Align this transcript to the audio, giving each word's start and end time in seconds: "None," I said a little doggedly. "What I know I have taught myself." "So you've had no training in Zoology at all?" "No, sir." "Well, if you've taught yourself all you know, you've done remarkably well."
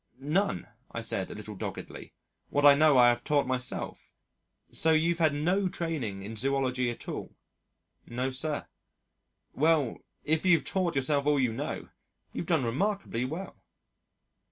"None," 0.17 0.65
I 0.91 1.01
said 1.01 1.29
a 1.29 1.35
little 1.35 1.53
doggedly. 1.53 2.11
"What 2.49 2.65
I 2.65 2.73
know 2.73 2.97
I 2.97 3.09
have 3.09 3.23
taught 3.23 3.45
myself." 3.45 4.15
"So 4.71 4.89
you've 4.89 5.19
had 5.19 5.31
no 5.31 5.69
training 5.69 6.23
in 6.23 6.35
Zoology 6.35 6.89
at 6.89 7.07
all?" 7.07 7.35
"No, 8.07 8.31
sir." 8.31 8.65
"Well, 9.53 9.99
if 10.23 10.43
you've 10.43 10.65
taught 10.65 10.95
yourself 10.95 11.27
all 11.27 11.39
you 11.39 11.53
know, 11.53 11.89
you've 12.33 12.47
done 12.47 12.65
remarkably 12.65 13.25
well." 13.25 13.61